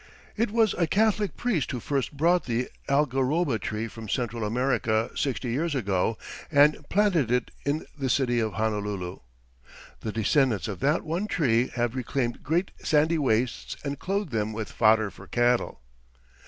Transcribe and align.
It 0.35 0.49
was 0.49 0.73
a 0.79 0.87
Catholic 0.87 1.37
priest 1.37 1.69
who 1.69 1.79
first 1.79 2.17
brought 2.17 2.45
the 2.45 2.69
algaroba 2.89 3.59
tree 3.59 3.87
from 3.87 4.09
Central 4.09 4.43
America 4.43 5.11
sixty 5.15 5.51
years 5.51 5.75
ago 5.75 6.17
and 6.51 6.83
planted 6.89 7.29
it 7.29 7.51
in 7.67 7.85
the 7.95 8.09
city 8.09 8.39
of 8.39 8.53
Honolulu. 8.53 9.19
The 9.99 10.11
descendants 10.11 10.67
of 10.67 10.79
that 10.79 11.03
one 11.03 11.27
tree 11.27 11.67
have 11.75 11.93
reclaimed 11.95 12.41
great 12.41 12.71
sandy 12.79 13.19
wastes 13.19 13.77
and 13.83 13.99
clothed 13.99 14.31
them 14.31 14.53
with 14.53 14.71
fodder 14.71 15.11
for 15.11 15.27
cattle. 15.27 15.81